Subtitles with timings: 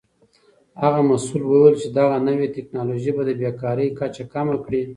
[0.81, 4.81] هغه مسؤل وویل چې دغه نوې تکنالوژي به د بیکارۍ کچه کمه کړي.